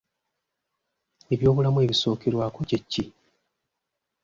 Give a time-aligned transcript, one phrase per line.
[1.33, 3.05] Eby'obulamu ebisookerwako kye ki?